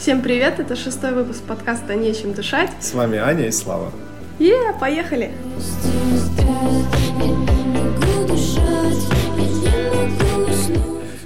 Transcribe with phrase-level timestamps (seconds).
[0.00, 2.70] Всем привет, это шестой выпуск подкаста «Нечем дышать».
[2.80, 3.92] С вами Аня и Слава.
[4.38, 5.30] Е, поехали!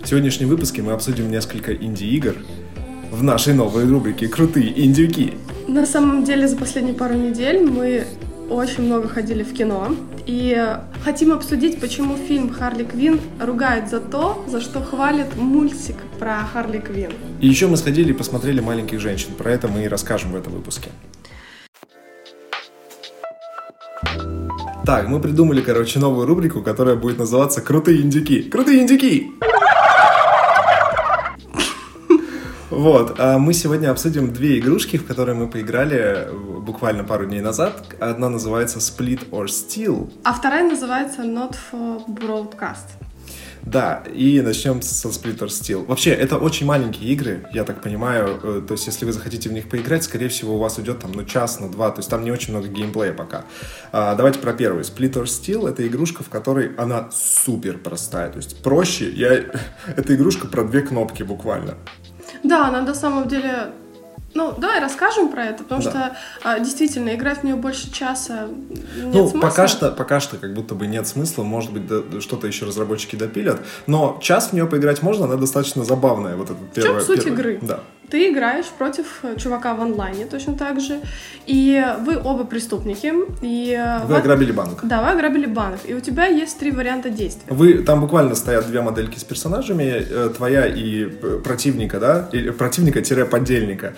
[0.02, 2.34] В сегодняшнем выпуске мы обсудим несколько инди-игр
[3.12, 5.34] в нашей новой рубрике «Крутые индюки».
[5.68, 8.04] На самом деле за последние пару недель мы
[8.50, 9.94] очень много ходили в кино
[10.26, 16.38] и хотим обсудить, почему фильм «Харли Квин» ругает за то, за что хвалит мультик про
[16.52, 17.12] Харли Квин.
[17.40, 19.34] И еще мы сходили и посмотрели «Маленьких женщин».
[19.36, 20.90] Про это мы и расскажем в этом выпуске.
[24.86, 28.42] Так, мы придумали, короче, новую рубрику, которая будет называться «Крутые индюки».
[28.42, 29.30] Крутые индюки!
[32.76, 36.28] Вот, а мы сегодня обсудим две игрушки, в которые мы поиграли
[36.60, 37.94] буквально пару дней назад.
[38.00, 40.12] Одна называется Split or Steal.
[40.24, 43.04] А вторая называется Not for Broadcast.
[43.62, 45.86] Да, и начнем со Splinter Steel.
[45.86, 48.38] Вообще, это очень маленькие игры, я так понимаю.
[48.42, 51.12] Э, то есть, если вы захотите в них поиграть, скорее всего, у вас уйдет там,
[51.12, 51.90] ну, час, ну, два.
[51.90, 53.44] То есть, там не очень много геймплея пока.
[53.90, 54.84] А, давайте про первую.
[54.84, 58.30] Splinter Steel— это игрушка, в которой она супер простая.
[58.30, 59.10] То есть, проще.
[59.10, 59.44] Я...
[59.96, 61.76] это игрушка про две кнопки буквально.
[62.42, 63.72] Да, она на самом деле
[64.34, 65.90] ну, давай расскажем про это, потому да.
[65.90, 69.48] что а, действительно играть в нее больше часа нет ну, смысла.
[69.48, 73.14] пока что, пока что как будто бы нет смысла, может быть, да, что-то еще разработчики
[73.14, 76.34] допилят, но час в нее поиграть можно, она достаточно забавная.
[76.34, 77.58] Вот первая, в чем суть первая, игры?
[77.62, 81.00] Да ты играешь против э, чувака в онлайне точно так же,
[81.46, 83.12] и вы оба преступники.
[83.42, 84.80] И э, вы ограбили банк.
[84.82, 87.44] Да, вы ограбили банк, и у тебя есть три варианта действий.
[87.48, 91.06] Вы, там буквально стоят две модельки с персонажами, э, твоя и
[91.44, 93.94] противника, да, или противника-подельника,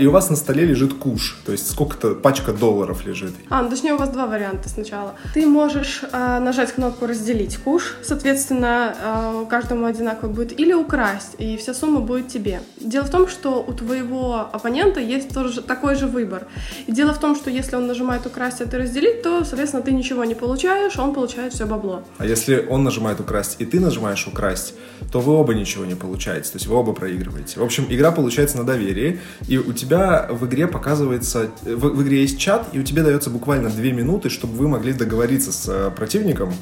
[0.00, 3.32] и у вас на столе лежит куш, то есть сколько-то, пачка долларов лежит.
[3.48, 5.14] А, ну точнее у вас два варианта сначала.
[5.34, 11.56] Ты можешь э, нажать кнопку «Разделить куш», соответственно, э, каждому одинаково будет, или украсть, и
[11.56, 12.60] вся сумма будет тебе.
[12.80, 16.46] Дело в том, что что у твоего оппонента есть тоже такой же выбор.
[16.86, 19.90] И дело в том, что если он нажимает украсть, а ты разделить, то, соответственно, ты
[19.92, 22.04] ничего не получаешь, он получает все бабло.
[22.18, 24.74] А если он нажимает украсть и ты нажимаешь украсть,
[25.10, 27.58] то вы оба ничего не получаете, то есть вы оба проигрываете.
[27.58, 29.18] В общем, игра получается на доверии,
[29.48, 33.28] и у тебя в игре показывается, в, в игре есть чат, и у тебя дается
[33.28, 36.54] буквально две минуты, чтобы вы могли договориться с э, противником,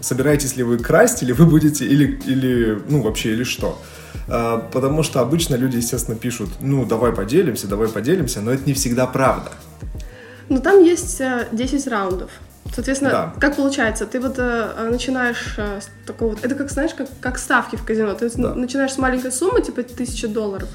[0.00, 3.78] собираетесь ли вы красть, или вы будете, или, или ну, вообще, или что.
[4.28, 8.74] А, потому что обычно люди, естественно, пишут, ну, давай поделимся, давай поделимся, но это не
[8.74, 9.50] всегда правда.
[10.48, 11.20] Ну, там есть
[11.52, 12.30] 10 э, раундов.
[12.74, 13.34] Соответственно, да.
[13.40, 17.38] как получается, ты вот э, начинаешь э, с такого вот, это как, знаешь, как, как
[17.38, 18.54] ставки в казино, ты да.
[18.54, 20.68] начинаешь с маленькой суммы, типа тысяча долларов,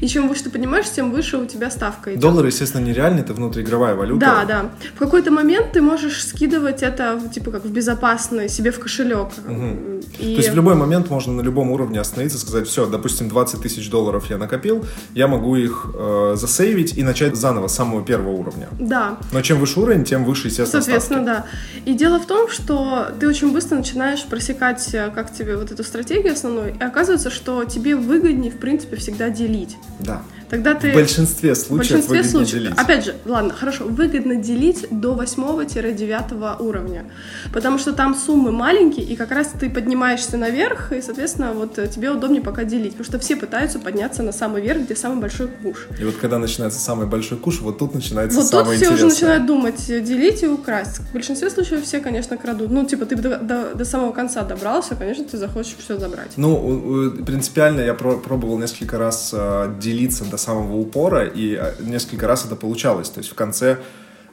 [0.00, 2.20] и чем выше ты поднимаешь, тем выше у тебя ставка идет.
[2.20, 4.20] Доллар, естественно, нереальный, это внутриигровая валюта.
[4.20, 4.70] Да, да.
[4.94, 9.28] В какой-то момент ты можешь скидывать это, типа, как в безопасный, себе в кошелек.
[9.46, 10.00] Угу.
[10.18, 10.34] И...
[10.34, 13.90] То есть в любой момент можно на любом уровне остановиться, сказать, все, допустим, 20 тысяч
[13.90, 14.84] долларов я накопил,
[15.14, 18.68] я могу их э, засейвить и начать заново с самого первого уровня.
[18.78, 19.18] Да.
[19.32, 21.39] Но чем выше уровень, тем выше, естественно, Соответственно, ставки.
[21.39, 21.39] да.
[21.84, 25.84] И дело в том, что ты очень быстро начинаешь просекать, э, как тебе вот эту
[25.84, 29.76] стратегию основную, и оказывается, что тебе выгоднее, в принципе, всегда делить.
[29.98, 30.22] Да.
[30.50, 30.90] Тогда ты...
[30.90, 32.62] В большинстве случаев в большинстве выгодно случаев.
[32.62, 32.78] делить.
[32.78, 37.04] Опять же, ладно, хорошо, выгодно делить до 8-9 уровня,
[37.52, 41.86] потому что там суммы маленькие, и как раз ты поднимаешься наверх, и, соответственно, вот э,
[41.86, 45.46] тебе удобнее пока делить, потому что все пытаются подняться на самый верх, где самый большой
[45.48, 45.86] куш.
[45.98, 48.90] И вот когда начинается самый большой куш, вот тут начинается вот самое интересное.
[48.90, 50.98] Вот тут все уже начинают думать, э, делить и украсть.
[50.98, 52.70] В большинстве случаев все, конечно, крадут.
[52.70, 56.32] Ну, типа, ты до, до, до самого конца добрался, конечно, ты захочешь все забрать.
[56.36, 62.44] Ну, принципиально я пробовал несколько раз э, делиться до самого упора, и э, несколько раз
[62.44, 63.10] это получалось.
[63.10, 63.78] То есть в конце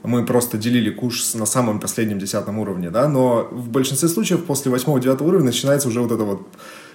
[0.03, 4.72] мы просто делили куш на самом последнем десятом уровне, да, но в большинстве случаев после
[4.72, 6.47] восьмого-девятого уровня начинается уже вот это вот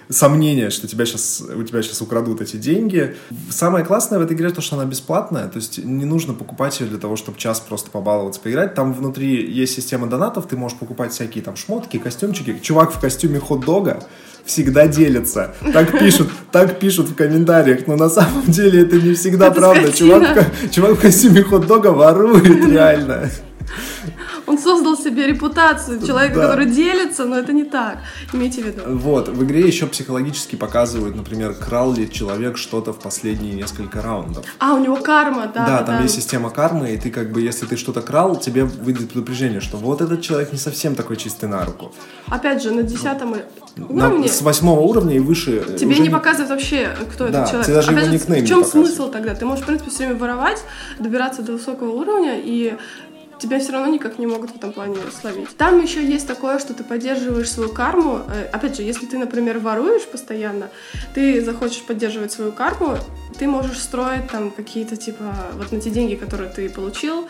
[0.09, 3.15] сомнение, что тебя сейчас, у тебя сейчас украдут эти деньги.
[3.49, 6.87] Самое классное в этой игре то, что она бесплатная, то есть не нужно покупать ее
[6.87, 8.75] для того, чтобы час просто побаловаться, поиграть.
[8.75, 12.59] Там внутри есть система донатов, ты можешь покупать всякие там шмотки, костюмчики.
[12.61, 14.03] Чувак в костюме хот-дога
[14.45, 15.53] всегда делится.
[15.73, 19.91] Так пишут, так пишут в комментариях, но на самом деле это не всегда это правда.
[19.91, 23.29] Чувак, чувак в костюме хот-дога ворует реально.
[24.45, 26.41] Он создал себе репутацию человека, да.
[26.43, 27.99] который делится, но это не так.
[28.33, 28.81] Имейте в виду.
[28.85, 34.45] Вот, в игре еще психологически показывают, например, крал ли человек что-то в последние несколько раундов.
[34.59, 35.65] А, у него карма, да.
[35.65, 36.03] Да, там да.
[36.03, 39.77] есть система кармы, и ты как бы, если ты что-то крал, тебе выйдет предупреждение, что
[39.77, 41.93] вот этот человек не совсем такой чистый на руку.
[42.27, 43.35] Опять же, на десятом
[43.77, 44.27] уровне...
[44.27, 45.63] с восьмого уровня и выше...
[45.67, 47.65] Э, Тебе не показывают вообще, кто да, этот человек.
[47.65, 49.35] тебе даже Опять его никнейм В чем смысл тогда?
[49.35, 50.63] Ты можешь, в принципе, все время воровать,
[50.99, 52.75] добираться до высокого уровня и
[53.43, 55.49] тебя все равно никак не могут в этом плане словить.
[55.57, 58.21] Там еще есть такое, что ты поддерживаешь свою карму.
[58.27, 60.69] Э, опять же, если ты, например, воруешь постоянно,
[61.13, 62.97] ты захочешь поддерживать свою карму,
[63.37, 67.27] ты можешь строить там какие-то типа вот на те деньги, которые ты получил,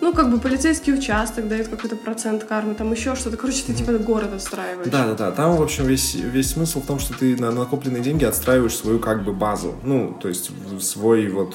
[0.00, 3.36] ну, как бы полицейский участок дает какой-то процент кармы, там еще что-то.
[3.36, 4.88] Короче, ты типа город отстраиваешь.
[4.88, 5.30] Да, да, да.
[5.30, 8.98] Там, в общем, весь, весь смысл в том, что ты на накопленные деньги отстраиваешь свою
[8.98, 9.74] как бы базу.
[9.84, 11.54] Ну, то есть свой вот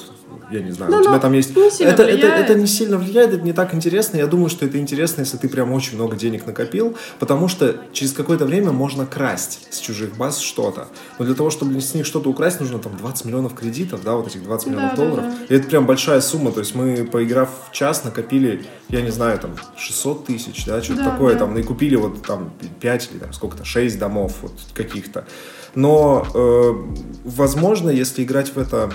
[0.52, 1.56] я не знаю, ну, у тебя там есть...
[1.56, 4.18] Не это, это, это не сильно влияет, это не так интересно.
[4.18, 8.14] Я думаю, что это интересно, если ты прям очень много денег накопил, потому что через
[8.14, 10.88] какое-то время можно красть с чужих баз что-то.
[11.20, 14.28] Но для того, чтобы с них что-то украсть, нужно там 20 миллионов кредитов, да, вот
[14.28, 15.26] этих 20 миллионов да, долларов.
[15.26, 15.56] Да, да.
[15.56, 16.52] И это прям большая сумма.
[16.52, 21.04] То есть мы, поиграв в час, накопили, я не знаю, там 600 тысяч, да, что-то
[21.04, 21.40] да, такое да.
[21.40, 25.26] там, и купили вот там 5 или там сколько-то, 6 домов вот каких-то.
[25.76, 26.74] Но, э,
[27.26, 28.90] возможно, если играть в это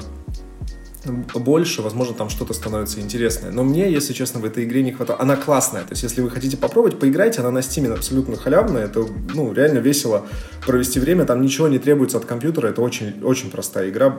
[1.06, 3.50] больше, возможно, там что-то становится интересное.
[3.50, 5.20] Но мне, если честно, в этой игре не хватало.
[5.20, 9.06] Она классная, то есть если вы хотите попробовать, поиграйте, она на Steam абсолютно халявная, это,
[9.34, 10.26] ну, реально весело
[10.66, 14.18] провести время, там ничего не требуется от компьютера, это очень, очень простая игра.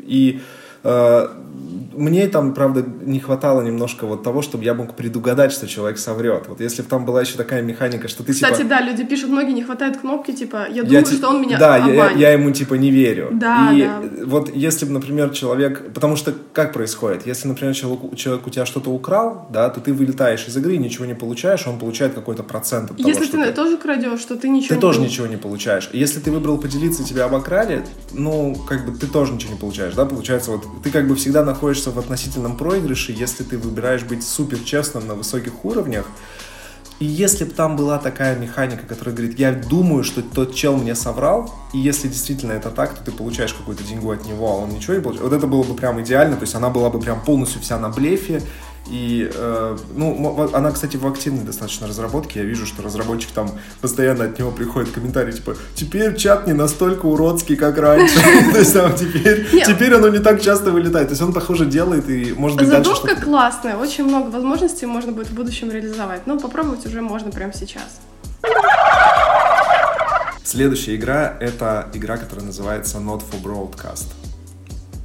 [0.00, 0.40] И
[0.82, 1.28] э,
[1.92, 6.44] мне там, правда, не хватало немножко вот того, чтобы я мог предугадать, что человек соврет.
[6.48, 8.68] Вот если бы там была еще такая механика, что ты Кстати, типа...
[8.68, 11.76] да, люди пишут, многие не хватает кнопки, типа, я думаю, я, что он меня Да,
[11.76, 13.30] я, я ему типа не верю.
[13.32, 14.02] Да, И да.
[14.26, 15.92] вот если бы, например, человек...
[15.92, 17.26] Потому что как происходит?
[17.26, 21.06] Если, например, человек, человек у тебя что-то украл, да, то ты вылетаешь из игры, ничего
[21.06, 24.48] не получаешь, он получает какой-то процент от того, Если ты, ты тоже крадешь, то ты
[24.48, 25.88] ничего Ты тоже ничего не получаешь.
[25.92, 30.04] Если ты выбрал поделиться, тебя обокрали, ну, как бы ты тоже ничего не получаешь, да,
[30.04, 31.42] получается, вот ты как бы всегда
[31.78, 36.06] находишься в относительном проигрыше, если ты выбираешь быть супер честным на высоких уровнях.
[37.00, 40.96] И если бы там была такая механика, которая говорит, я думаю, что тот чел мне
[40.96, 44.70] соврал, и если действительно это так, то ты получаешь какую-то деньгу от него, а он
[44.70, 45.30] ничего не получает.
[45.30, 47.88] Вот это было бы прям идеально, то есть она была бы прям полностью вся на
[47.88, 48.42] блефе,
[48.90, 52.40] и, э, ну, она, кстати, в активной достаточно разработке.
[52.40, 53.50] Я вижу, что разработчик там
[53.80, 58.14] постоянно от него приходит комментарий, типа, теперь чат не настолько уродский, как раньше.
[58.52, 61.08] То есть там теперь, теперь оно не так часто вылетает.
[61.08, 65.12] То есть он, похоже, делает и, может быть, дальше Задумка классная, очень много возможностей можно
[65.12, 66.26] будет в будущем реализовать.
[66.26, 68.00] Но попробовать уже можно прямо сейчас.
[70.44, 74.06] Следующая игра— это игра, которая называется Not for Broadcast.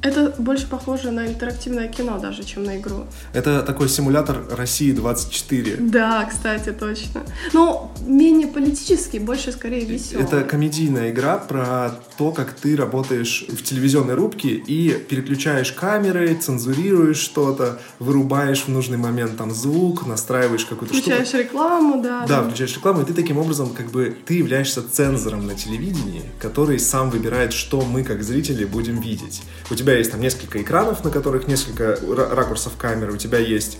[0.03, 3.05] Это больше похоже на интерактивное кино даже, чем на игру.
[3.31, 5.77] Это такой симулятор России 24.
[5.77, 7.21] Да, кстати, точно.
[7.53, 10.25] Но менее политический, больше скорее веселый.
[10.25, 17.17] Это комедийная игра про то, как ты работаешь в телевизионной рубке и переключаешь камеры, цензурируешь
[17.17, 21.11] что-то, вырубаешь в нужный момент там звук, настраиваешь какую-то штуку.
[21.11, 22.25] Включаешь рекламу, да.
[22.27, 26.23] Да, да, включаешь рекламу, и ты таким образом как бы ты являешься цензором на телевидении,
[26.41, 29.43] который сам выбирает, что мы как зрители будем видеть.
[29.71, 31.99] У тебя тебя есть там несколько экранов, на которых несколько
[32.31, 33.77] ракурсов камеры, у тебя есть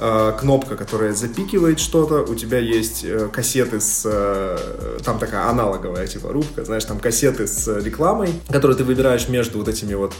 [0.00, 4.02] э, кнопка, которая запикивает что-то, у тебя есть э, кассеты с...
[4.04, 9.58] Э, там такая аналоговая, типа, рубка, знаешь, там кассеты с рекламой, которые ты выбираешь между
[9.58, 10.12] вот этими вот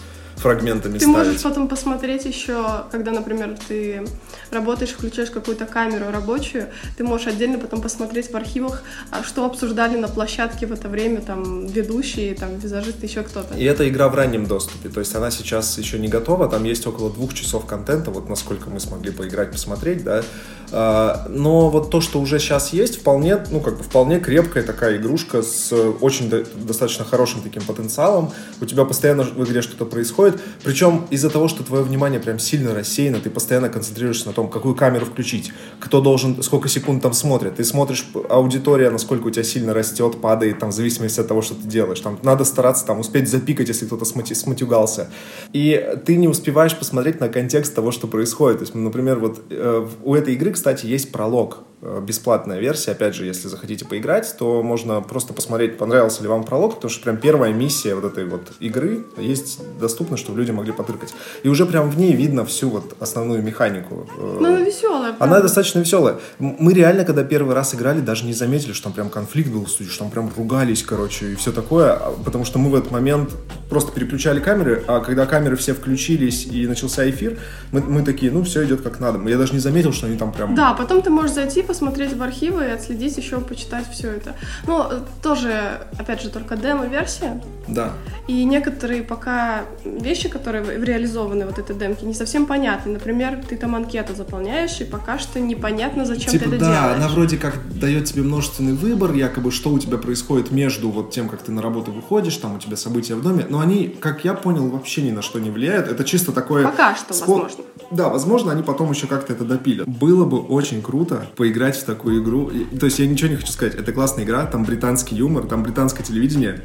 [0.42, 1.16] фрагментами Ты ставить.
[1.16, 4.04] можешь потом посмотреть еще, когда, например, ты
[4.50, 9.96] работаешь, включаешь какую-то камеру рабочую, ты можешь отдельно потом посмотреть в архивах, а, что обсуждали
[9.96, 13.54] на площадке в это время там ведущие, там визажисты, еще кто-то.
[13.54, 16.86] И эта игра в раннем доступе, то есть она сейчас еще не готова, там есть
[16.86, 20.22] около двух часов контента, вот насколько мы смогли поиграть, посмотреть, да,
[20.72, 25.42] но вот то, что уже сейчас есть, вполне, ну, как бы вполне крепкая такая игрушка
[25.42, 28.30] с очень достаточно хорошим таким потенциалом.
[28.60, 30.40] У тебя постоянно в игре что-то происходит.
[30.64, 34.74] Причем из-за того, что твое внимание прям сильно рассеяно, ты постоянно концентрируешься на том, какую
[34.74, 37.56] камеру включить, кто должен, сколько секунд там смотрит.
[37.56, 41.54] Ты смотришь аудитория, насколько у тебя сильно растет, падает, там, в зависимости от того, что
[41.54, 42.00] ты делаешь.
[42.00, 45.08] Там надо стараться там успеть запикать, если кто-то смати, сматюгался.
[45.52, 48.58] И ты не успеваешь посмотреть на контекст того, что происходит.
[48.58, 52.92] То есть, например, вот э, у этой игры, кстати, есть пролог, бесплатная версия.
[52.92, 57.02] Опять же, если захотите поиграть, то можно просто посмотреть, понравился ли вам пролог, потому что
[57.02, 61.12] прям первая миссия вот этой вот игры есть доступна, чтобы люди могли потыркать.
[61.42, 64.06] И уже прям в ней видно всю вот основную механику.
[64.16, 65.12] Э, ну, она веселая.
[65.12, 65.24] Правда.
[65.24, 66.18] Она достаточно веселая.
[66.38, 69.98] Мы реально, когда первый раз играли, даже не заметили, что там прям конфликт был что
[69.98, 73.30] там прям ругались, короче, и все такое, а, потому что мы в этот момент
[73.68, 77.38] просто переключали камеры, а когда камеры все включились и начался эфир,
[77.72, 79.18] мы, мы такие, ну, все идет как надо.
[79.28, 80.54] Я даже не заметил, что они там прям...
[80.54, 84.34] Да, потом ты можешь зайти, посмотреть в архивы и отследить еще, почитать все это.
[84.66, 84.84] Ну,
[85.22, 87.40] тоже, опять же, только демо-версия.
[87.66, 87.92] Да.
[88.28, 92.92] И некоторые пока вещи, которые реализованы вот этой демки, не совсем понятны.
[92.92, 96.96] Например, ты там анкету заполняешь, и пока что непонятно, зачем типа, ты это да, делаешь.
[96.98, 101.30] она вроде как дает тебе множественный выбор, якобы, что у тебя происходит между вот тем,
[101.30, 104.34] как ты на работу выходишь, там у тебя события в доме, но они, как я
[104.34, 105.88] понял, вообще ни на что не влияют.
[105.88, 106.64] Это чисто такое...
[106.64, 107.64] Пока что, склон- возможно.
[107.90, 109.88] Да, возможно, они потом еще как-то это допилят.
[109.88, 112.50] Было бы очень круто поиграть в такую игру.
[112.78, 113.74] То есть я ничего не хочу сказать.
[113.74, 116.62] Это классная игра, там британский юмор, там британское телевидение,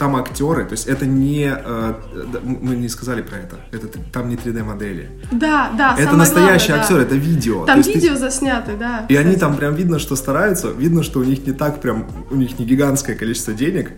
[0.00, 0.64] там актеры.
[0.64, 1.52] То есть это не...
[1.52, 1.94] э,
[2.32, 3.56] да, мы не сказали про это.
[3.70, 5.10] это там не 3D-модели.
[5.30, 6.82] Да, да, это самое настоящие главное, да.
[6.82, 7.66] актеры, это видео.
[7.66, 9.04] Там есть ты- видео засняты, да.
[9.10, 9.40] и они кстати.
[9.40, 12.64] там прям видно, что стараются, видно, что у них не так прям, у них не
[12.64, 13.92] гигантское количество денег,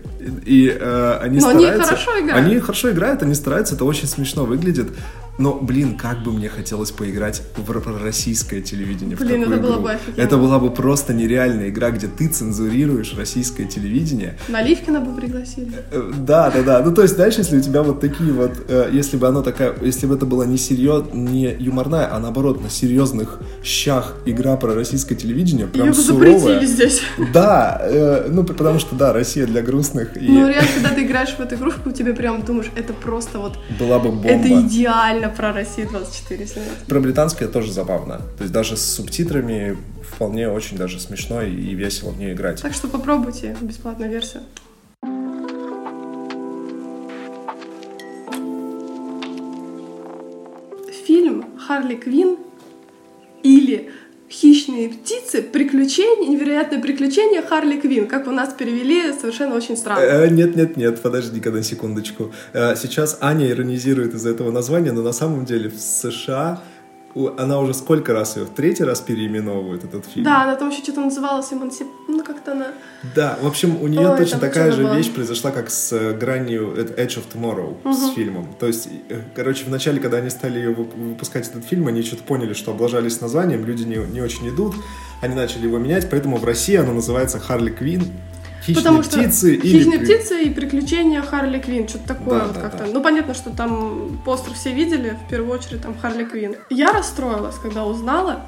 [0.45, 1.89] и, э, они Но они стараются.
[1.95, 2.45] хорошо играют.
[2.45, 4.89] Они хорошо играют, они стараются, это очень смешно выглядит.
[5.39, 9.15] Но, блин, как бы мне хотелось поиграть в российское телевидение.
[9.17, 9.81] в Блин, такую это было игру.
[9.81, 10.23] бы офигенно.
[10.23, 14.37] Это была бы просто нереальная игра, где ты цензурируешь российское телевидение.
[14.47, 15.71] Наливкина бы пригласили.
[15.89, 16.83] Э, Да, да, да.
[16.83, 19.73] Ну, то есть, знаешь, если у тебя вот такие вот, э, если бы оно такая,
[19.81, 24.75] если бы это была не серьез, не юморная, а наоборот на серьезных щах игра про
[24.75, 26.37] российское телевидение, прям Ее бы суровая.
[26.39, 27.01] запретили здесь.
[27.33, 31.35] Да, э, ну потому что да, Россия для грустных и Ну, реально, когда ты играешь
[31.35, 34.27] в эту игрушку, тебе прям думаешь, это просто вот, была бы бомба.
[34.27, 36.65] это идеально про Россию 24 снять.
[36.87, 38.17] Про британское тоже забавно.
[38.37, 42.61] То есть даже с субтитрами вполне очень даже смешно и, весело в нее играть.
[42.61, 44.41] Так что попробуйте, бесплатная версия.
[51.05, 52.37] Фильм «Харли Квин»
[53.43, 53.91] или
[54.33, 55.43] «Хищные птицы.
[55.43, 60.01] Приключения, невероятное приключение Харли Квин», как у нас перевели, совершенно очень странно.
[60.01, 62.31] Э, Нет, нет, нет, подожди-ка на секундочку.
[62.53, 66.63] Э, Сейчас Аня иронизирует из-за этого названия, но на самом деле в США
[67.15, 70.25] она уже сколько раз ее в третий раз переименовывает этот фильм.
[70.25, 72.67] Да, она там еще что-то называлась «Эмансип...» Ну, как-то она...
[73.15, 74.95] Да, в общем, у нее Ой, точно такая же было.
[74.95, 78.47] вещь произошла, как с э, гранью э, Edge of Tomorrow с фильмом.
[78.59, 82.23] То есть, э, короче, вначале, когда они стали ее вып- выпускать этот фильм, они что-то
[82.23, 84.75] поняли, что облажались названием, люди не, не очень идут,
[85.21, 88.03] они начали его менять, поэтому в России оно называется Харли Квин.
[88.65, 92.45] Хищные Потому что птицы или «Хищные при- птицы» и «Приключения Харли Квин», что-то такое Да,
[92.45, 92.77] вот да, как-то.
[92.85, 92.89] да.
[92.93, 96.55] Ну, понятно, что там постер все видели, в первую очередь там Харли Квин.
[96.69, 98.41] Я расстроилась, когда узнала,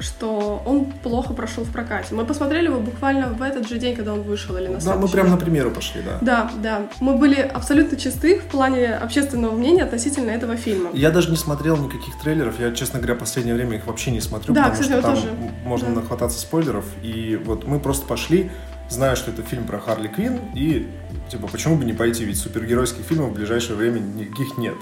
[0.00, 2.14] что он плохо прошел в прокате.
[2.14, 5.06] Мы посмотрели его буквально в этот же день, когда он вышел, или на Да, мы
[5.08, 6.18] прям на примеру пошли, да.
[6.22, 6.88] Да, да.
[7.00, 10.88] Мы были абсолютно чисты в плане общественного мнения относительно этого фильма.
[10.94, 12.58] Я даже не смотрел никаких трейлеров.
[12.58, 15.14] Я, честно говоря, в последнее время их вообще не смотрю, Да, потому кстати, что там
[15.16, 15.28] тоже.
[15.64, 16.00] можно Да.
[16.00, 16.86] нахвататься спойлеров.
[17.02, 18.50] И вот мы просто пошли,
[18.90, 20.88] зная, что это фильм про Харли Квин, и
[21.30, 24.76] типа, почему бы не пойти, ведь супергеройских фильмов в ближайшее время никаких нет.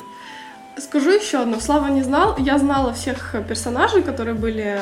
[0.79, 1.59] Скажу еще одно.
[1.59, 2.37] Слава не знал.
[2.38, 4.81] Я знала всех персонажей, которые были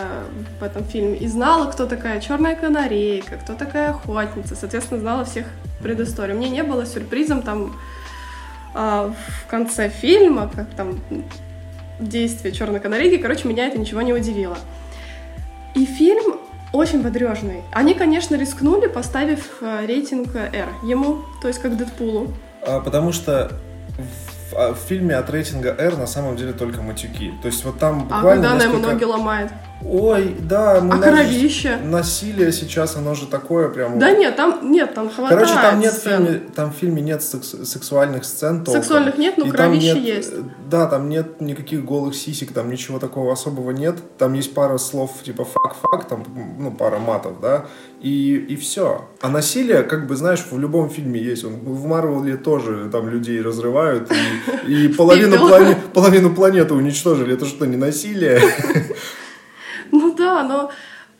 [0.60, 1.16] в этом фильме.
[1.16, 4.54] И знала, кто такая черная канарейка, кто такая охотница.
[4.54, 5.46] Соответственно, знала всех
[5.82, 6.36] предысторию.
[6.36, 7.76] Мне не было сюрпризом там
[8.74, 9.14] а,
[9.44, 11.00] в конце фильма, как там
[11.98, 13.16] действие черной канарейки.
[13.16, 14.58] Короче, меня это ничего не удивило.
[15.74, 16.40] И фильм
[16.76, 17.62] очень бодрежный.
[17.72, 22.28] Они, конечно, рискнули, поставив э, рейтинг R ему, то есть как Дэдпулу.
[22.66, 23.52] А, потому что
[24.50, 27.32] в, а, в фильме от рейтинга R на самом деле только матюки.
[27.42, 29.50] То есть вот там А буквально когда она ему ноги ломает?
[29.84, 31.76] Ой, да, мы А кровище?
[31.84, 33.98] Насилие сейчас, оно же такое прям...
[33.98, 36.26] Да нет, там нет, там хватает Короче, там нет в сцен.
[36.26, 38.64] фильме, там в фильме нет секс- сексуальных сцен.
[38.64, 38.82] толком.
[38.82, 40.32] Сексуальных нет, но И кровище нет, есть.
[40.70, 43.96] Да, там нет никаких голых сисек, там ничего такого особого нет.
[44.18, 46.24] Там есть пара слов типа fuck-fuck, там,
[46.58, 47.66] ну, пара матов, да,
[48.00, 49.04] и, и все.
[49.20, 51.44] А насилие, как бы, знаешь, в любом фильме есть.
[51.44, 54.10] Он, в Марвеле тоже там людей разрывают,
[54.66, 54.88] и, и
[55.94, 57.34] половину планеты уничтожили.
[57.34, 58.40] Это что, не насилие?
[59.92, 60.70] Ну да, но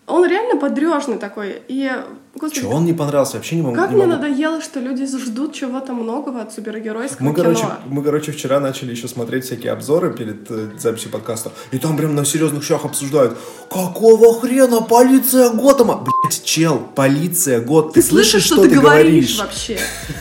[0.07, 1.63] он реально подрежный такой.
[1.67, 1.91] И,
[2.35, 3.75] господи, Че, он не понравился, вообще не могу.
[3.75, 7.43] как не мне могу надоело, что люди ждут чего-то многого от супергеройского Мы, кино.
[7.45, 11.97] короче, мы, короче, вчера начали еще смотреть всякие обзоры перед э, записью подкаста, и там
[11.97, 13.37] прям на серьезных щах обсуждают,
[13.69, 15.97] какого хрена полиция Готэма?
[15.97, 19.79] Блять, чел, полиция Гот, Ты слышишь, что, ты говоришь вообще?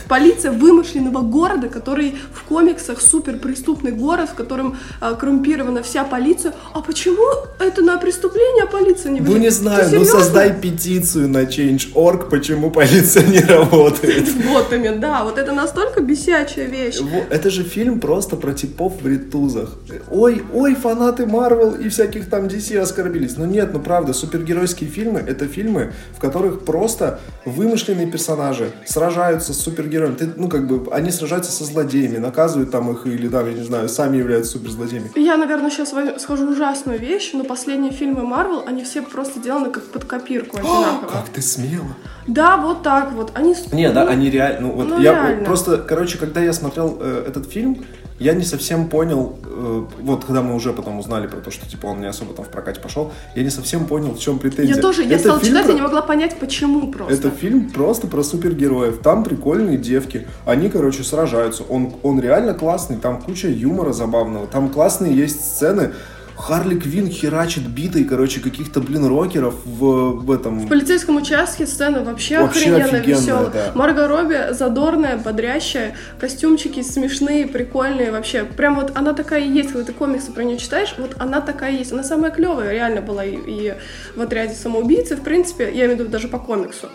[0.08, 6.54] Полиция вымышленного города, который в комиксах супер преступный город, в котором а, коррумпирована вся полиция.
[6.74, 7.26] А почему
[7.58, 12.70] это на преступление полиция не Ну не Ты знаю, ну создай петицию на Change.org, почему
[12.70, 14.28] полиция не работает.
[14.36, 16.98] В Готэме, да, вот это настолько бесячая вещь.
[17.30, 19.70] Это же фильм просто про типов в ритузах.
[20.10, 23.36] Ой, ой, фанаты Марвел и всяких там DC оскорбились.
[23.36, 29.58] Но нет, ну правда, супергеройские фильмы— это фильмы, в которых просто вымышленные персонажи сражаются с
[29.58, 30.14] супергероями.
[30.14, 33.64] Ты, ну, как бы, они сражаются со злодеями, наказывают там их или, там, я не
[33.64, 35.10] знаю, сами являются суперзлодеями.
[35.14, 39.84] Я, наверное, сейчас скажу ужасную вещь, но последние фильмы Марвел, они все просто сделаны как
[39.84, 41.10] под копирку одинаково.
[41.10, 41.96] Как ты смела.
[42.26, 43.32] Да, вот так вот.
[43.34, 43.54] Они...
[43.72, 44.68] Не, да, они реально...
[44.68, 45.44] Ну, вот ну, я реально.
[45.44, 47.84] просто, короче, когда я смотрел э, этот фильм,
[48.18, 51.86] я не совсем понял, э, вот когда мы уже потом узнали про то, что типа
[51.86, 54.76] он не особо там в прокате пошел, я не совсем понял, в чем претензия.
[54.76, 55.72] Я тоже, я стала читать, про...
[55.72, 57.14] я не могла понять, почему просто.
[57.14, 58.98] Это фильм просто про супергероев.
[59.02, 61.62] Там прикольные девки, они, короче, сражаются.
[61.64, 65.92] Он, он реально классный, там куча юмора забавного, там классные есть сцены,
[66.36, 70.60] Харли Квин херачит битой, короче, каких-то, блин, рокеров в, в этом...
[70.60, 73.50] В полицейском участке сцена вообще, вообще охрененно веселая.
[73.50, 73.72] Да.
[73.74, 78.44] Марго Робби задорная, бодрящая, костюмчики смешные, прикольные вообще.
[78.44, 81.72] Прям вот она такая и есть, когда ты комиксы про нее читаешь, вот она такая
[81.72, 81.92] и есть.
[81.92, 83.74] Она самая клевая реально была и, и
[84.14, 86.88] в отряде самоубийцы, в принципе, я имею в виду даже по комиксу.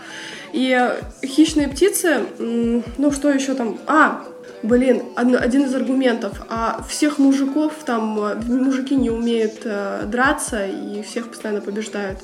[0.54, 0.78] И
[1.26, 3.80] хищные птицы, ну что еще там?
[3.88, 4.24] А,
[4.64, 6.42] Блин, один из аргументов.
[6.50, 12.20] А всех мужиков там э, мужики не умеют э, драться и всех постоянно побеждают.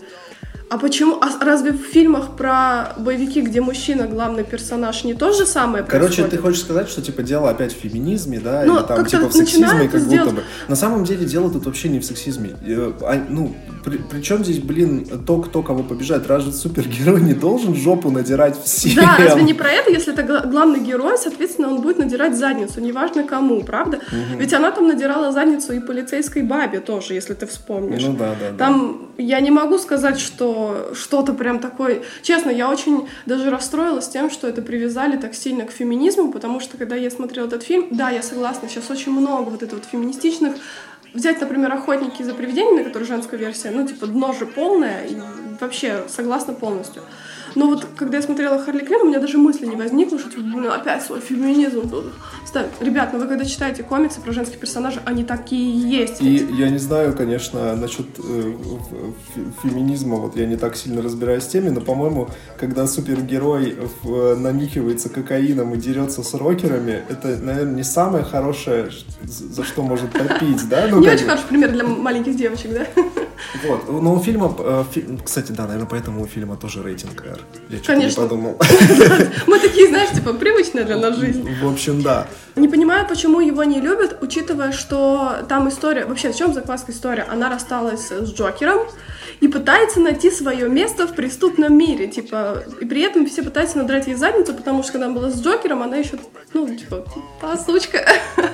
[0.69, 1.17] А почему?
[1.21, 6.15] А разве в фильмах про боевики, где мужчина главный персонаж, не то же самое происходит?
[6.17, 9.29] Короче, ты хочешь сказать, что типа дело опять в феминизме, да, Но или там типа
[9.29, 10.31] в сексизме, как сделать...
[10.31, 10.47] будто бы.
[10.67, 12.57] На самом деле дело тут вообще не в сексизме.
[12.65, 13.55] Э, а, ну,
[13.85, 18.95] при, причем здесь, блин, то, кто кого побежает, разве супергерой не должен жопу надирать всем?
[18.95, 19.89] Да, разве не про это?
[19.89, 23.97] Если это главный герой, соответственно, он будет надирать задницу, неважно кому, правда?
[23.97, 24.39] Угу.
[24.39, 28.03] Ведь она там надирала задницу и полицейской бабе тоже, если ты вспомнишь.
[28.03, 28.57] Ну да, да.
[28.57, 29.23] Там да.
[29.23, 30.56] я не могу сказать, что
[30.93, 32.03] что-то прям такое...
[32.21, 36.77] Честно, я очень даже расстроилась тем, что это привязали так сильно к феминизму, потому что
[36.77, 40.55] когда я смотрела этот фильм, да, я согласна, сейчас очень много вот этого вот феминистичных
[41.13, 45.17] Взять, например, «Охотники за привидениями», который женская версия, ну, типа, дно же полное, и
[45.59, 47.01] вообще согласна полностью.
[47.57, 50.43] Но вот когда я смотрела Харли Квинн, у меня даже мысли не возникло, что типа,
[50.43, 52.13] блин, опять свой феминизм тут
[52.45, 52.69] ставят.
[52.79, 56.21] Ребят, ну вы когда читаете комиксы про женских персонажей, они такие есть.
[56.21, 56.51] И ведь.
[56.51, 58.53] я не знаю, конечно, насчет э,
[59.63, 65.09] феминизма, вот я не так сильно разбираюсь в теме, но, по-моему, когда супергерой в, нанюхивается
[65.09, 68.91] кокаином и дерется с рокерами, это, наверное, не самое хорошее,
[69.23, 70.87] за что может попить, да?
[70.91, 72.85] Ну, не очень хороший пример для маленьких девочек, да?
[73.63, 74.83] Вот, но у фильма, э,
[75.23, 77.39] кстати, да, наверное, поэтому у фильма тоже рейтинг R.
[77.69, 78.57] Я что-то не подумал.
[79.47, 81.47] Мы такие, знаешь, типа, привычная для нас жизнь.
[81.61, 82.27] В общем, да.
[82.55, 86.05] Не понимаю, почему его не любят, учитывая, что там история...
[86.05, 87.23] Вообще, в чем закваска история?
[87.23, 88.87] Она рассталась с Джокером,
[89.39, 94.07] и пытается найти свое место в преступном мире, типа, и при этом все пытаются надрать
[94.07, 96.17] ей задницу, потому что когда она была с Джокером, она еще,
[96.53, 97.05] ну, типа,
[97.39, 98.05] та сучка.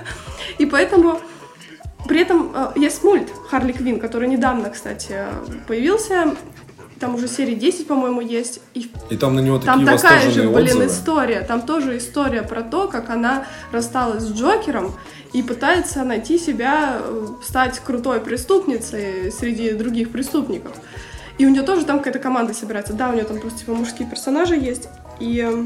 [0.57, 1.19] И поэтому
[2.07, 5.15] при этом э, есть мульт Харли Квин, который недавно, кстати,
[5.67, 6.35] появился
[7.03, 8.61] там уже серии 10, по-моему, есть.
[8.73, 10.85] И, и там на него такие Там такая же, блин, отзывы.
[10.85, 11.41] история.
[11.41, 14.93] Там тоже история про то, как она рассталась с Джокером
[15.33, 20.77] и пытается найти себя, э, стать крутой преступницей среди других преступников.
[21.37, 22.93] И у нее тоже там какая-то команда собирается.
[22.93, 24.87] Да, у нее там просто типа мужские персонажи есть.
[25.19, 25.65] И э,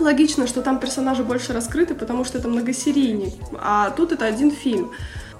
[0.00, 3.34] логично, что там персонажи больше раскрыты, потому что это многосерийник.
[3.60, 4.92] А тут это один фильм.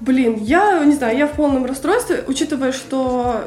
[0.04, 3.44] Блин, я не знаю, я в полном расстройстве, учитывая, что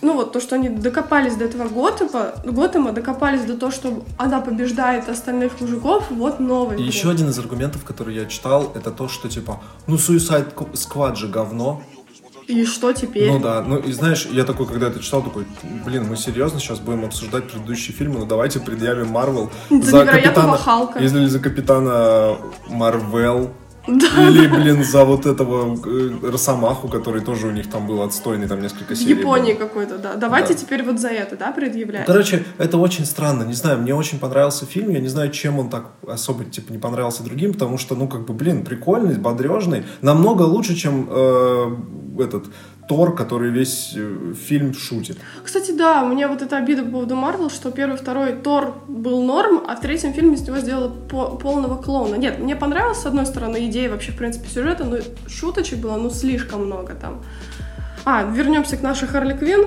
[0.00, 4.40] ну вот то, что они докопались до этого Готэма, Готэма докопались до того, что она
[4.40, 6.80] побеждает остальных мужиков, вот новый.
[6.80, 11.16] И еще один из аргументов, который я читал, это то, что типа, ну Suicide Squad
[11.16, 11.82] же говно,
[12.46, 13.30] и что теперь?
[13.30, 15.46] Ну да, ну и знаешь, я такой, когда это читал, такой,
[15.84, 20.56] блин, мы серьезно сейчас будем обсуждать предыдущие фильмы, ну давайте предъявим Марвел за, за капитана,
[20.56, 20.98] Халка.
[20.98, 22.36] Если за капитана
[22.68, 23.50] Марвел,
[23.86, 24.28] да.
[24.28, 28.62] Или, блин, за вот этого э, Росомаху, который тоже у них там был отстойный, там
[28.62, 29.14] несколько серий.
[29.14, 30.14] В Японии какой-то, да.
[30.14, 30.60] Давайте да.
[30.60, 32.06] теперь вот за это, да, предъявлять.
[32.06, 33.42] Короче, это очень странно.
[33.42, 34.90] Не знаю, мне очень понравился фильм.
[34.90, 38.24] Я не знаю, чем он так особо, типа, не понравился другим, потому что, ну, как
[38.24, 39.84] бы, блин, прикольный, бодрежный.
[40.00, 41.76] Намного лучше, чем э,
[42.20, 42.46] этот
[42.88, 45.18] Тор, который весь э, фильм шутит.
[45.44, 49.22] Кстати, да, у меня вот эта обида по поводу Марвел, что первый, второй Тор был
[49.22, 52.16] норм, а в третьем фильме из него сделали по полного клоуна.
[52.16, 56.10] Нет, мне понравилась, с одной стороны, идея вообще, в принципе, сюжета, но шуточек было, ну,
[56.10, 57.22] слишком много там.
[58.04, 59.66] А, вернемся к нашей Харли Квинн.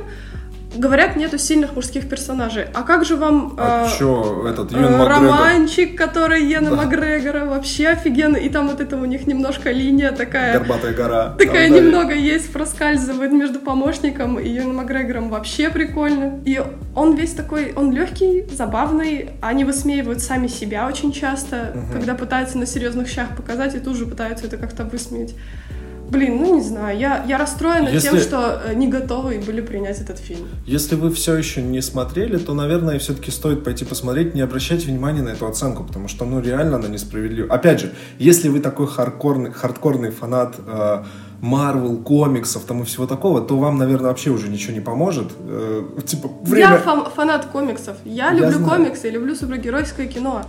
[0.76, 2.68] Говорят, нету сильных мужских персонажей.
[2.74, 6.76] А как же вам а э, чё, этот, э, романчик, который Йена да.
[6.76, 8.38] Макгрегора, вообще офигенно.
[8.38, 10.54] И там вот это у них немножко линия такая...
[10.58, 11.30] Горбатая гора.
[11.38, 12.14] Такая там, немного да.
[12.14, 15.30] есть, проскальзывает между помощником и Йеном Макгрегором.
[15.30, 16.40] Вообще прикольно.
[16.46, 16.62] И
[16.96, 19.32] он весь такой, он легкий, забавный.
[19.42, 21.94] Они высмеивают сами себя очень часто, угу.
[21.94, 25.36] когда пытаются на серьезных щах показать, и тут же пытаются это как-то высмеять.
[26.10, 30.00] Блин, ну не знаю, я, я расстроена Если- тем, что э, не готовы были принять
[30.00, 30.48] этот фильм.
[30.66, 35.22] Если вы все еще не смотрели, то, наверное, все-таки стоит пойти посмотреть, не обращайте внимания
[35.24, 37.54] на эту оценку, потому что, ну, реально она несправедлива.
[37.54, 41.04] Опять же, если вы такой хардкорный, хардкорный фанат э,
[41.42, 45.32] Марвел, комиксов там и всего такого, то вам, наверное, вообще уже ничего не поможет.
[45.40, 46.70] Э, типа, время...
[46.70, 47.98] Я фан- фанат комиксов.
[48.06, 48.66] Я, Я люблю знаю.
[48.84, 50.44] комиксы, я люблю супергеройское кино.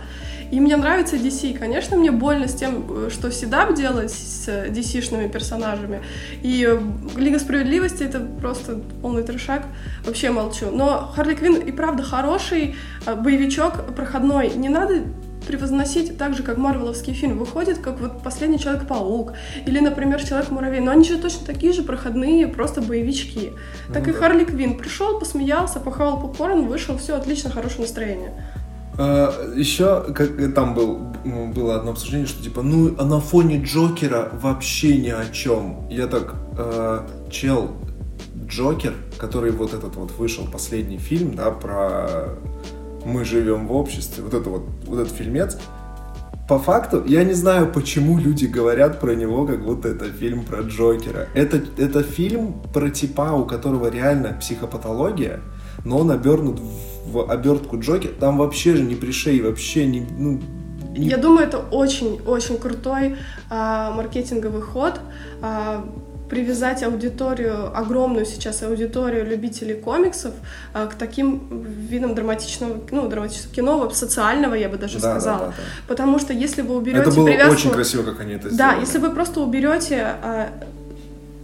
[0.51, 1.57] И мне нравится DC.
[1.57, 6.01] Конечно, мне больно с тем, э, что Седап делает с DC-шными персонажами.
[6.41, 6.79] И э,
[7.19, 9.63] Лига Справедливости— это просто полный трешак.
[10.05, 10.71] Вообще молчу.
[10.71, 14.51] Но Харли Квинн и правда хороший э, боевичок проходной.
[14.55, 15.03] Не надо
[15.47, 17.37] превозносить так же, как марвеловский фильм.
[17.37, 19.33] Выходит, как вот «Последний Человек-паук»
[19.65, 20.81] или, например, «Человек-муравей».
[20.81, 23.53] Но они же точно такие же проходные, просто боевички.
[23.93, 24.19] Так Ну и да.
[24.19, 28.33] Харли Квинн пришел, посмеялся, похавал попкорн, вышел, все отлично, хорошее настроение.
[28.97, 34.29] Еще как там был, м, было одно обсуждение, что типа, ну, а на фоне Джокера
[34.41, 35.87] вообще ни о чем.
[35.89, 37.71] Я так, э, чел,
[38.47, 42.37] Джокер, который вот этот вот вышел последний фильм, да, про
[43.05, 45.57] мы живем в обществе, вот это вот, вот этот фильмец,
[46.47, 50.61] по факту, я не знаю, почему люди говорят про него, как будто это фильм про
[50.61, 51.27] Джокера.
[51.33, 55.41] Это, это фильм про типа, у которого реально психопатология,
[55.83, 58.11] но он обернут в обертку Джокера.
[58.13, 60.01] Там вообще же не при шее, вообще не...
[60.17, 60.39] Ну,
[60.95, 63.17] не- Я думаю, это очень-очень крутой
[63.49, 64.99] а, маркетинговый ход.
[65.41, 65.85] а,
[66.29, 70.33] привязать аудиторию, огромную сейчас аудиторию любителей комиксов
[70.73, 75.39] а, к таким видам драматичного, ну, драматического кино, социального, я бы даже Да, да, сказала.
[75.39, 75.53] да, да.
[75.87, 77.53] Потому что если вы уберете Это было привязку...
[77.53, 78.79] очень красиво, как они это Да, сделали.
[78.81, 80.49] если вы просто уберете, а,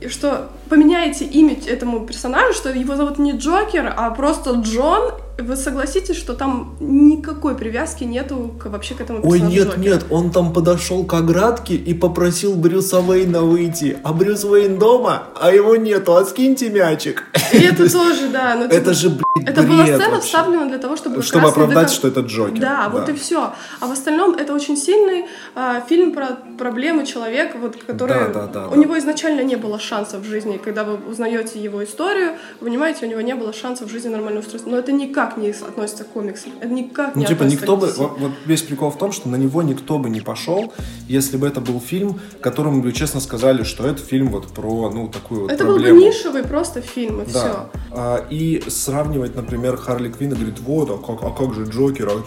[0.09, 6.15] что поменяете имя этому персонажу, что его зовут не Джокер, а просто Джон, вы согласитесь,
[6.15, 9.81] что там никакой привязки нету к, вообще к этому Ой, персонажу нет, Джокера.
[9.81, 15.23] нет, он там подошел к оградке и попросил Брюса Уэйна выйти, а Брюс Уэйн дома,
[15.39, 17.23] а его нету, а скиньте мячик.
[17.51, 18.55] И это тоже, да.
[18.55, 21.21] Ну, типа, Это же, блядь, это была сцена вставлена для того, чтобы...
[21.21, 22.59] Чтобы оправдать, что это Джокер.
[22.59, 23.53] Да, вот и все.
[23.79, 28.33] А в остальном это очень сильный а, фильм про проблемы человека, вот, который...
[28.71, 30.57] У него изначально не было шансов в жизни.
[30.63, 34.39] Когда вы узнаете его историю, вы понимаете, у него не было шансов в жизни нормально
[34.39, 34.69] устроиться.
[34.69, 36.51] Но это никак не относится к комиксам.
[36.59, 37.87] Это никак Ну, не типа, никто бы...
[37.97, 40.73] Вот, вот весь прикол в том, что на него никто бы не пошел,
[41.07, 45.07] если бы это был фильм, которому бы честно сказали, что это фильм вот про, ну,
[45.07, 45.99] такую вот Это был бы проблему.
[46.07, 47.33] нишевый просто фильм, и все.
[47.43, 47.69] Да.
[47.91, 52.09] А, и сравнивать, например, Харли Квинн и говорит, вот, а как, а как же Джокер?
[52.09, 52.23] А,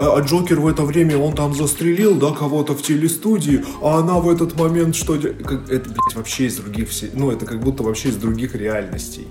[0.00, 4.18] а- а Джокер в это время, он там застрелил, да, кого-то в телестудии, а она
[4.20, 7.10] в этот момент что де- как- Это, блядь, вообще из других, все...
[7.14, 9.28] ну, это как будто вообще из других реальностей.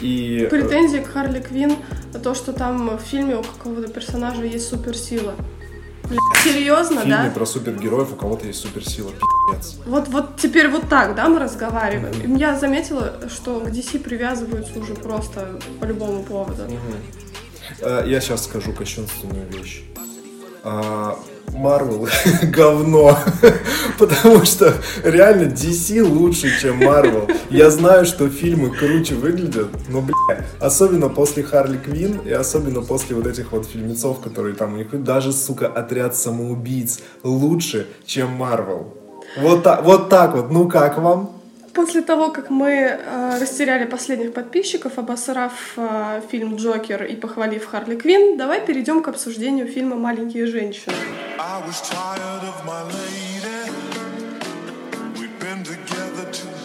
[0.00, 0.42] И...
[0.46, 1.76] э, Претензии к Харли Квинн
[2.22, 5.34] то, что там в фильме у какого-то персонажа есть суперсила.
[6.44, 7.30] Серьезно, да?
[7.34, 9.76] про супергероев у кого-то есть суперсила, пи***ц.
[9.86, 12.36] Вот, вот теперь вот так, да, мы разговариваем.
[12.36, 16.62] И я заметила, что к DC привязываются уже просто по любому поводу.
[17.80, 19.82] Э, Я сейчас скажу кощунственную вещь.
[21.52, 22.08] Марвел
[22.42, 23.18] говно.
[23.98, 27.28] Потому что реально DC лучше, чем Марвел.
[27.50, 33.16] Я знаю, что фильмы круче выглядят, но, бля, особенно после Харли Квин и особенно после
[33.16, 38.94] вот этих вот фильмецов, которые там у них, даже, сука, отряд самоубийц лучше, чем Марвел.
[39.38, 41.35] Вот так, вот так вот, ну как вам?
[41.76, 47.96] После того, как мы э, растеряли последних подписчиков, обосрав э, фильм «Джокер» и похвалив Харли
[47.96, 50.94] Квинн, давай перейдем к обсуждению фильма «Маленькие женщины».
[51.38, 53.35] I was tired of my lady.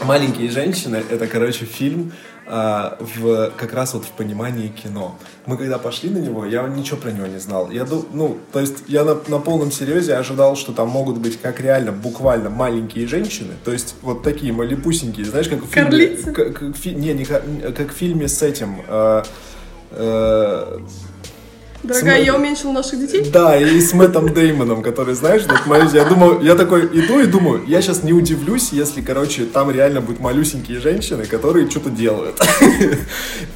[0.04, 2.12] Маленькие женщины это, короче, фильм
[2.48, 5.16] а, в как раз вот в понимании кино.
[5.46, 7.70] Мы когда пошли на него, я ничего про него не знал.
[7.72, 11.60] Я ну, то есть я на, на полном серьезе ожидал, что там могут быть как
[11.62, 16.76] реально, буквально маленькие женщины, то есть вот такие малепусенькие, знаешь, как в фильме, как, как
[16.76, 17.44] фи- не, не ка-
[17.76, 18.82] как в фильме с этим.
[18.88, 19.24] э,
[19.92, 20.80] э,
[21.84, 23.30] Дорогая, См- я уменьшил наших детей?
[23.32, 27.26] да, и с Мэттом Деймоном, который, знаешь, вот мою- я думаю, я такой иду и
[27.26, 32.40] думаю, я сейчас не удивлюсь, если, короче, там реально будут малюсенькие женщины, которые что-то делают.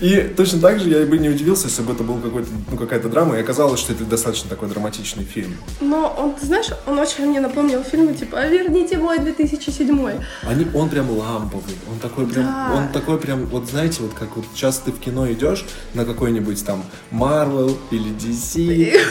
[0.01, 3.09] И точно так же я бы не удивился, если бы это был какой-то, ну, какая-то
[3.09, 5.55] драма, и оказалось, что это достаточно такой драматичный фильм.
[5.81, 10.19] Но он, ты знаешь, он очень мне напомнил фильмы типа «А «Верните мой 2007».
[10.43, 12.73] Они, он прям ламповый, он такой прям, Да.
[12.75, 16.65] он такой прям, вот знаете, вот как вот сейчас ты в кино идешь на какой-нибудь
[16.65, 18.59] там Marvel или DC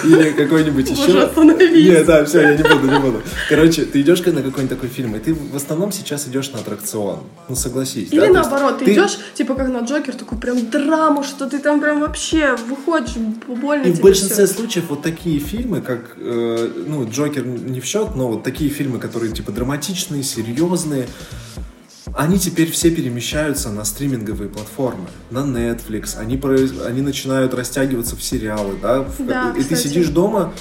[0.04, 1.22] или какой-нибудь Боже, еще.
[1.22, 1.86] остановись.
[1.86, 3.22] Нет, да, все, я не буду, не буду.
[3.48, 7.20] Короче, ты идешь на какой-нибудь такой фильм, и ты в основном сейчас идешь на аттракцион.
[7.48, 8.12] Ну согласись.
[8.12, 12.00] Или наоборот, ты, идешь, типа как на Джокер, такой прям драму, что ты там прям
[12.00, 17.80] вообще выходишь, больно И в большинстве случаев вот такие фильмы, как, э, ну, Джокер не
[17.80, 21.06] в счет, но вот такие фильмы, которые типа драматичные, серьезные,
[22.16, 28.22] Они теперь все перемещаются на стриминговые платформы, на Netflix, они, произ- они начинают растягиваться в
[28.22, 29.88] сериалы, да, в- Да, и ты кстати.
[29.88, 30.52] сидишь дома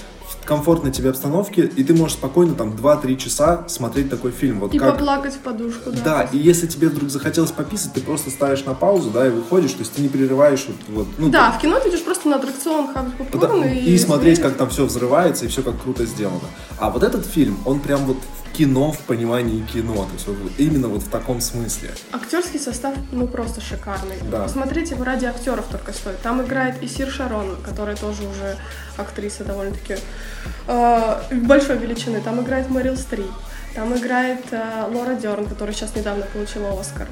[0.45, 4.59] комфортной тебе обстановке, и ты можешь спокойно там 2-3 часа смотреть такой фильм.
[4.59, 4.93] Вот И как...
[4.97, 6.01] поплакать в подушку, да.
[6.03, 9.71] Да, и если тебе вдруг захотелось пописать, ты просто ставишь на паузу, да, и выходишь,
[9.73, 12.37] то есть ты не прерываешь вот, вот, ну, Да, в кино ты идешь просто на
[12.37, 13.79] аттракцион хавать попкорн и...
[13.91, 16.41] и смотреть, как там все взрывается и все как круто сделано.
[16.77, 20.37] А вот этот фильм, он прям вот в кино в понимании кино, то есть вот
[20.57, 21.89] именно вот в таком смысле.
[22.11, 24.15] Актерский состав, ну, просто шикарный.
[24.31, 24.43] Да.
[24.43, 26.19] Посмотрите, его ради актеров только стоит.
[26.21, 28.57] Там играет и Сир Шарон, которая тоже уже
[28.97, 29.97] актриса довольно-таки
[30.67, 32.21] э, большой величины.
[32.21, 33.31] Там играет Мэрил Стрип.
[33.73, 37.07] Там играет э, Лора Дерн, которая сейчас недавно получила Оскар.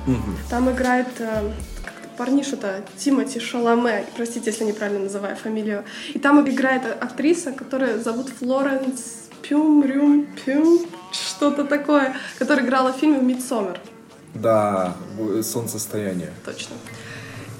[0.49, 1.51] Там играет э,
[1.83, 5.83] как-то парниша-то Тимоти Шаломе, простите, если неправильно называю фамилию.
[6.13, 12.97] И там играет актриса, которая зовут Флоренс Пюм, Рюм, Пюм, что-то такое, которая играла в
[12.97, 13.79] фильме «Мидсомер».
[14.33, 14.95] Да,
[15.43, 16.31] солнцестояние.
[16.45, 16.75] Точно.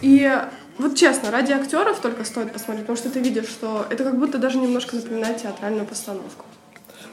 [0.01, 0.29] И
[0.77, 4.37] вот честно, ради актеров только стоит посмотреть, потому что ты видишь, что это как будто
[4.37, 6.45] даже немножко напоминает театральную постановку.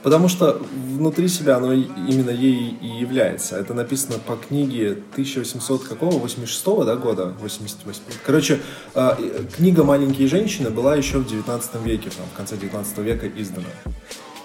[0.02, 3.58] Потому что внутри себя оно именно ей и является.
[3.58, 6.18] Это написано по книге 1800 какого?
[6.18, 7.34] 86 да, года?
[7.40, 8.02] 88.
[8.24, 8.60] Короче,
[8.94, 13.66] э, книга «Маленькие женщины» была еще в 19 веке, там, в конце 19 века издана.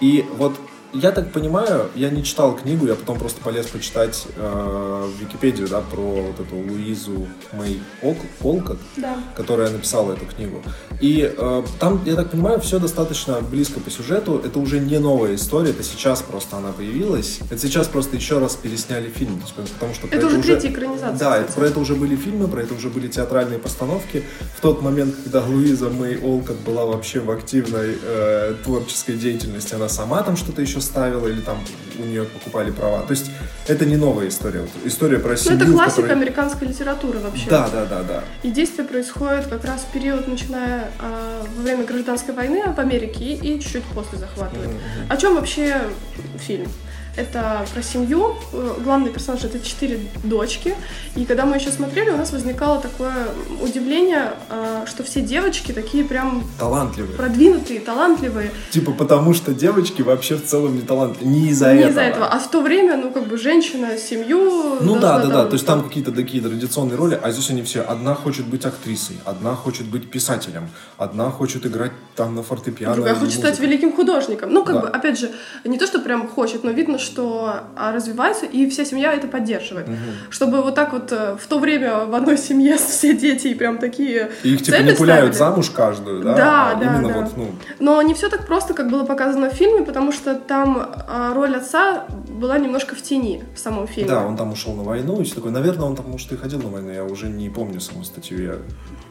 [0.02, 0.56] И вот
[0.94, 5.68] я так понимаю, я не читал книгу, я потом просто полез почитать э, в Википедию,
[5.68, 7.82] да, про вот эту Луизу Мэй
[8.42, 9.18] Олкот, Да.
[9.36, 10.62] которая написала эту книгу.
[11.02, 14.42] И э, там, я так понимаю, все достаточно близко по сюжету.
[14.44, 17.40] Это уже не новая история, это сейчас просто она появилась.
[17.50, 19.42] Это сейчас просто еще раз пересняли фильм.
[19.56, 21.56] Потому что про Это уже третья экранизация, Да, кстати.
[21.60, 24.24] про это уже были фильмы, про это уже были театральные постановки.
[24.58, 29.90] В тот момент, когда Луиза Мэй Олкот была вообще в активной э, творческой деятельности, она
[29.90, 31.58] сама там что-то еще ставила или там
[32.00, 33.02] у нее покупали права.
[33.04, 33.30] То есть
[33.68, 34.62] это не новая история.
[34.62, 37.50] Вот история про Ну, семью, это в классика которой- американской литературы вообще.
[37.50, 38.24] Да, да, да, да.
[38.44, 43.34] И действие происходит как раз в период, начиная а, во время гражданской войны в Америке
[43.34, 44.70] и, чуть-чуть после захватывает.
[45.10, 45.82] О чем вообще
[46.40, 46.68] фильм?
[47.16, 48.36] Это про семью.
[48.54, 50.76] Э, Главный персонаж это четыре дочки.
[51.16, 53.14] И когда мы еще смотрели, у нас возникало такое
[53.62, 57.16] удивление, а, что все девочки такие прям Талантливые.
[57.16, 58.50] продвинутые, талантливые.
[58.72, 61.30] Типа потому что девочки вообще в целом не талантливые.
[61.32, 61.90] Не из-за Не этого.
[61.92, 62.28] из-за этого.
[62.28, 64.78] А в то время, ну, как бы женщина, семью.
[64.82, 65.34] Ну да, да, да.
[65.42, 67.82] там- То есть там какие-то такие традиционные роли, а здесь они все.
[67.82, 72.96] Одна хочет быть актрисой, одна хочет быть писателем, одна хочет играть там на фортепиано.
[72.96, 73.64] Другая хочет стать музыку.
[73.68, 74.50] великим художником.
[74.52, 74.82] Ну, как Да.
[74.82, 75.30] бы, опять же,
[75.64, 79.88] не то, что прям хочет, но видно, что а, развивается, и вся семья это поддерживает.
[80.30, 83.78] Чтобы вот так вот э, в то время в одной семье все дети и прям
[83.78, 85.52] такие И их типа не пуляют ставили.
[85.52, 86.34] замуж каждую, да?
[86.34, 87.20] Да, а да, Именно да.
[87.22, 90.78] вот, ну, Но не все так просто, как было показано в фильме, потому что там
[91.08, 94.10] а, роль отца была немножко в тени в самом фильме.
[94.10, 95.52] да, он там ушел на войну и все такое.
[95.52, 98.58] Наверное, он там, может, и ходил на войну, я уже не помню саму статью, я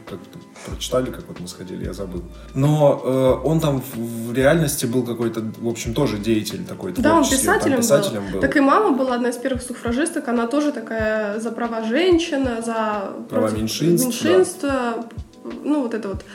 [0.09, 2.23] как-то прочитали, как вот мы сходили, я забыл.
[2.53, 7.15] Но э, он там в, в реальности был какой-то, в общем, тоже деятель такой Да,
[7.15, 8.41] он творческий, там писателем, писателем был.
[8.41, 13.13] Так и мама была одна из первых суфражисток, она тоже такая за права женщин, за
[13.29, 15.05] Права меньшинств, меньшинства,
[15.63, 16.25] ну вот это вот,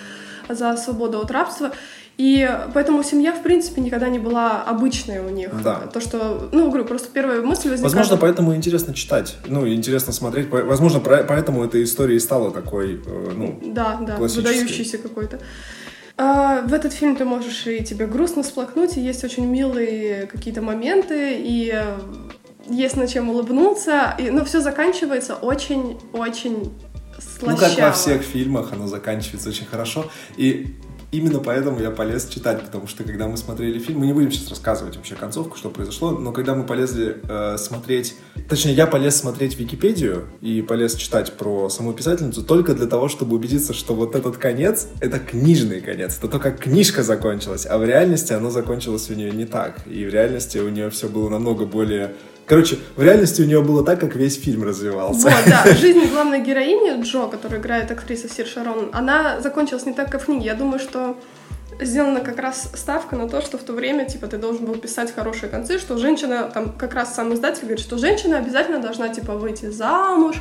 [0.48, 1.72] за свободу от рабства.
[2.18, 5.50] И поэтому семья, в принципе, никогда не была обычной у них.
[5.62, 5.86] Да.
[5.92, 7.94] То, что, ну, говорю, просто первая мысль возникает...
[7.94, 10.50] Возможно, поэтому интересно читать, ну, интересно смотреть.
[10.50, 15.38] Возможно, поэтому эта история и стала такой, э, ну, Да, да, выдающийся какой-то.
[16.16, 20.60] А, в этот фильм ты можешь и тебе грустно сплакнуть, и есть очень милые какие-то
[20.60, 21.72] моменты, и
[22.68, 26.72] есть над чем улыбнуться, и, но все заканчивается очень-очень
[27.42, 27.76] ну, слащаво.
[27.76, 30.10] как во всех фильмах, оно заканчивается очень хорошо.
[30.36, 30.74] И
[31.10, 34.50] именно поэтому я полез читать, потому что когда мы смотрели фильм, мы не будем сейчас
[34.50, 38.16] рассказывать вообще концовку, что произошло, но когда мы полезли э, смотреть,
[38.48, 43.36] точнее, я полез смотреть Википедию и полез читать про саму писательницу только для того, чтобы
[43.36, 47.84] убедиться, что вот этот конец— это книжный конец, это то, как книжка закончилась, а в
[47.84, 49.86] реальности оно закончилось у нее не так.
[49.86, 52.14] И в реальности у нее все было намного более...
[52.48, 55.28] Короче, в реальности у нее было так, как весь фильм развивался.
[55.28, 55.74] Вот, да.
[55.74, 60.24] Жизнь главной героини Джо, которую играет актриса Сир Шарон, она закончилась не так, как в
[60.24, 60.46] книге.
[60.46, 61.16] Я думаю, что
[61.80, 65.14] сделана как раз ставка на то, что в то время, типа, ты должен был писать
[65.14, 69.34] хорошие концы, что женщина, там, как раз сам издатель говорит, что женщина обязательно должна, типа,
[69.34, 70.36] выйти замуж,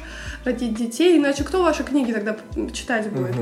[0.46, 2.38] родить детей, иначе кто ваши книги тогда
[2.74, 3.36] читать будет?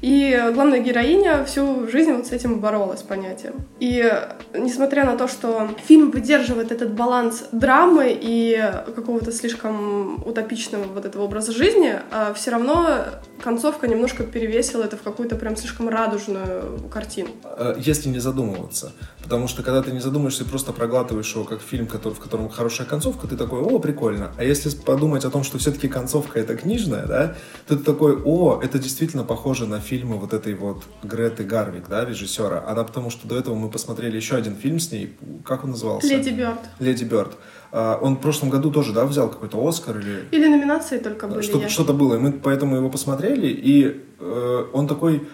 [0.00, 3.54] И главная героиня всю жизнь вот с этим боролась понятием.
[3.80, 4.10] И
[4.54, 8.58] несмотря на то, что фильм выдерживает этот баланс драмы и
[8.94, 13.04] какого-то слишком утопичного вот этого образа жизни, а все равно
[13.42, 17.30] концовка немножко перевесила это в какую-то прям слишком радужную картину.
[17.44, 18.92] Э, если не задумываться.
[19.22, 22.86] Потому что когда ты не задумаешься, просто проглатываешь его как фильм, который, в котором хорошая
[22.86, 24.32] концовка, ты такой, о, прикольно.
[24.36, 27.36] А если подумать о том, что все-таки концовка это книжная, да,
[27.66, 32.64] ты такой, о, это действительно похоже на фильмы вот этой вот Греты Гарвик, да, режиссера.
[32.66, 36.06] Она потому что до этого мы посмотрели еще один фильм с ней, как он назывался?
[36.06, 36.60] Леди Бёрд.
[36.78, 37.32] Леди Бёрд.
[37.72, 40.28] А, Он в прошлом году тоже, да, взял какой-то Оскар или...
[40.30, 41.42] Или номинации только были.
[41.42, 45.28] Что-то, что-то было, и мы поэтому его посмотрели, и э, он такой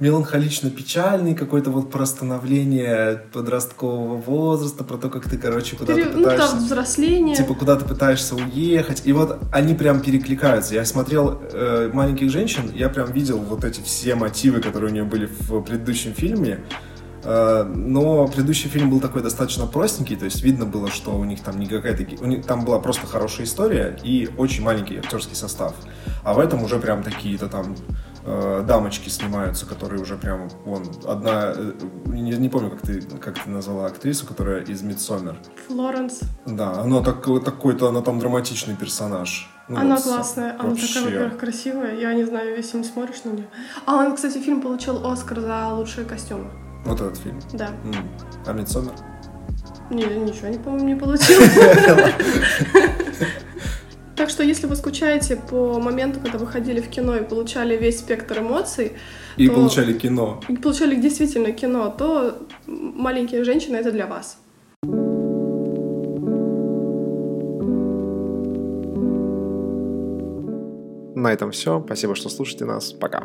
[0.00, 6.18] меланхолично-печальный, какой-то вот про становление подросткового возраста, про то, как ты, короче, куда-то Пере- Ну,
[6.24, 6.50] пытаешься...
[6.50, 7.36] там взросление.
[7.36, 9.02] Типа, куда ты пытаешься уехать.
[9.04, 10.74] И вот они прям перекликаются.
[10.74, 15.04] Я смотрел э, «Маленьких женщин», я прям видел вот эти все мотивы, которые у нее
[15.04, 16.60] были в предыдущем фильме.
[17.30, 21.40] Э, но предыдущий фильм был такой достаточно простенький, то есть видно было, что у них
[21.42, 22.04] там не какая-то...
[22.24, 25.74] У них там была просто хорошая история и очень маленький актерский состав.
[26.24, 27.76] А в этом уже прям такие-то там
[28.24, 31.72] э, дамочки снимаются, которые уже прям, вон, одна, э,
[32.06, 35.36] не, не помню, как ты, как ты назвала актрису, которая из «Мидсомер».
[35.68, 36.20] Флоренс.
[36.46, 39.48] Да, она так, такой-то, она там драматичный персонаж.
[39.68, 40.88] Ну, она вот, классная, она вообще.
[40.88, 41.94] такая, во-первых, красивая.
[41.96, 43.46] Я не знаю, если не смотришь на нее.
[43.86, 46.50] А он, кстати, фильм получил Оскар за лучшие костюмы.
[46.84, 47.38] Вот этот фильм.
[47.52, 47.70] Да.
[48.46, 48.92] А «Мидсомер»?
[49.90, 51.40] Не, ничего, не помню, не получил.
[54.16, 58.00] Так что, если вы скучаете по моменту, когда вы ходили в кино и получали весь
[58.00, 58.92] спектр эмоций,
[59.38, 60.42] И то- получали кино.
[60.46, 64.36] и получали действительно кино, то «Маленькие женщины»— это для вас.
[71.14, 71.82] На этом все.
[71.84, 72.92] Спасибо, что слушаете нас.
[72.92, 73.24] Пока.